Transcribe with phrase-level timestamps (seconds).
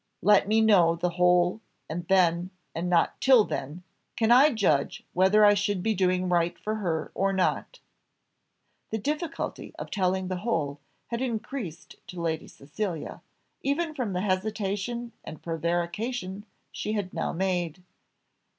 [0.23, 3.83] "Let me know the whole, and then, and not till then,
[4.15, 7.77] can I judge whether I should be doing right for her or not."
[8.89, 10.79] The difficulty of telling the whole
[11.09, 13.21] had increased to Lady Cecilia,
[13.61, 17.83] even from the hesitation and prevarication she had now made.